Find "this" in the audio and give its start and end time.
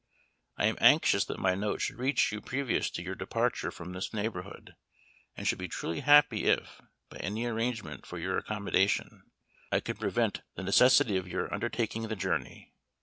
3.93-4.15